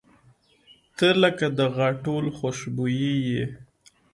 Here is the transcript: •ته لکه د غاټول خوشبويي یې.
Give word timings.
•ته 0.97 1.07
لکه 1.23 1.45
د 1.57 1.59
غاټول 1.77 2.25
خوشبويي 2.37 3.15
یې. 3.29 3.43